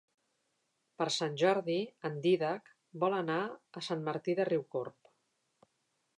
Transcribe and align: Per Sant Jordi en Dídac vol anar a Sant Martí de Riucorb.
Per 1.01 1.05
Sant 1.15 1.35
Jordi 1.41 1.75
en 2.09 2.17
Dídac 2.25 2.73
vol 3.05 3.19
anar 3.19 3.39
a 3.47 3.85
Sant 3.91 4.03
Martí 4.09 4.37
de 4.43 4.49
Riucorb. 4.55 5.15